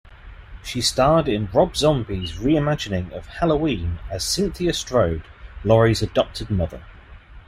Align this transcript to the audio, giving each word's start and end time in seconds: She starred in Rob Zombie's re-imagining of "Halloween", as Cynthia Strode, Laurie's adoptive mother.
She 0.63 0.81
starred 0.81 1.27
in 1.27 1.47
Rob 1.53 1.77
Zombie's 1.77 2.39
re-imagining 2.39 3.13
of 3.13 3.27
"Halloween", 3.27 3.99
as 4.09 4.23
Cynthia 4.23 4.73
Strode, 4.73 5.27
Laurie's 5.63 6.01
adoptive 6.01 6.49
mother. 6.49 6.81